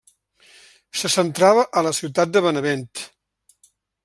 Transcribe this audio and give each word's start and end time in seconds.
Se 1.01 1.11
centrava 1.17 1.67
a 1.81 1.83
la 1.89 1.93
ciutat 2.01 2.35
de 2.35 2.43
Benevent. 2.47 2.91